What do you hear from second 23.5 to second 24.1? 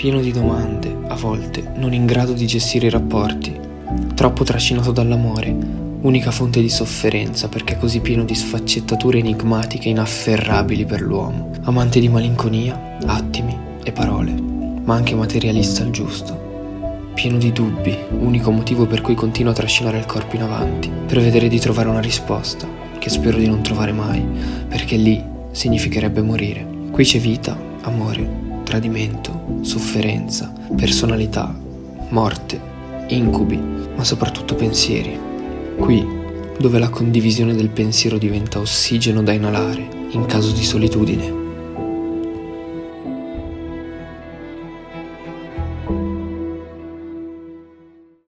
trovare